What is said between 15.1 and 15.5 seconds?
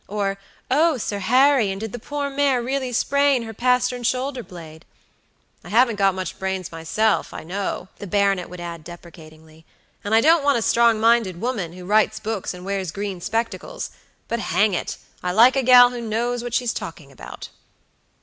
I